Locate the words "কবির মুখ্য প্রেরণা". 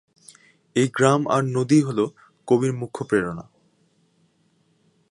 2.47-3.45